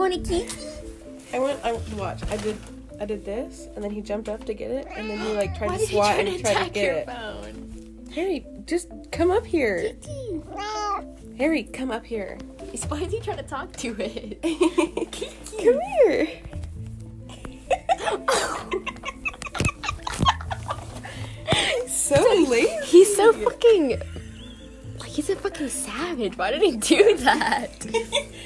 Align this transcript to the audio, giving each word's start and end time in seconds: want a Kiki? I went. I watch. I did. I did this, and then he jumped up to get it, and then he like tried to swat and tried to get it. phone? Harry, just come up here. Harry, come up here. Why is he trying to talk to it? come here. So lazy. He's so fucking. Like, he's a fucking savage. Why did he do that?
want 0.00 0.14
a 0.14 0.18
Kiki? 0.18 0.48
I 1.32 1.38
went. 1.38 1.60
I 1.64 1.72
watch. 1.96 2.22
I 2.30 2.36
did. 2.38 2.56
I 3.00 3.04
did 3.04 3.24
this, 3.24 3.68
and 3.74 3.84
then 3.84 3.90
he 3.90 4.00
jumped 4.00 4.28
up 4.28 4.44
to 4.44 4.52
get 4.52 4.70
it, 4.70 4.86
and 4.94 5.08
then 5.08 5.18
he 5.18 5.32
like 5.32 5.56
tried 5.56 5.78
to 5.78 5.86
swat 5.86 6.18
and 6.18 6.40
tried 6.40 6.64
to 6.64 6.70
get 6.70 6.96
it. 6.96 7.06
phone? 7.06 8.08
Harry, 8.14 8.44
just 8.66 8.88
come 9.12 9.30
up 9.30 9.46
here. 9.46 9.92
Harry, 11.38 11.62
come 11.62 11.90
up 11.90 12.04
here. 12.04 12.38
Why 12.88 12.98
is 12.98 13.12
he 13.12 13.20
trying 13.20 13.38
to 13.38 13.42
talk 13.42 13.72
to 13.76 13.96
it? 13.98 14.42
come 15.62 15.80
here. 16.04 16.28
So 21.88 22.20
lazy. 22.48 22.68
He's 22.84 23.16
so 23.16 23.32
fucking. 23.32 24.00
Like, 24.98 25.08
he's 25.08 25.30
a 25.30 25.36
fucking 25.36 25.68
savage. 25.68 26.36
Why 26.36 26.50
did 26.50 26.62
he 26.62 26.76
do 26.76 27.16
that? 27.18 27.86